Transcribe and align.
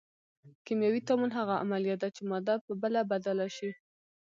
کیمیاوي 0.65 1.01
تعامل 1.07 1.31
هغه 1.39 1.55
عملیه 1.63 1.95
ده 2.01 2.07
چې 2.15 2.21
ماده 2.31 2.55
په 2.65 2.71
بله 2.81 3.01
بدله 3.11 3.47
شي. 3.55 3.69